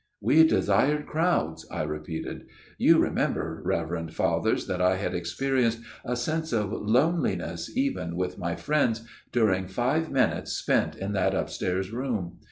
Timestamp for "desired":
0.47-1.05